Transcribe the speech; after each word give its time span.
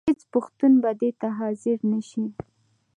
هېڅ 0.09 0.21
پښتون 0.33 0.73
به 0.81 0.91
دې 1.01 1.09
ته 1.19 1.27
حاضر 1.39 1.77
نه 1.91 1.99
شي. 2.09 2.25